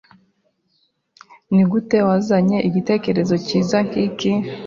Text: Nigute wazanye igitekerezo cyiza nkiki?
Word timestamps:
Nigute 1.53 1.97
wazanye 2.07 2.57
igitekerezo 2.69 3.35
cyiza 3.45 3.77
nkiki? 3.87 4.31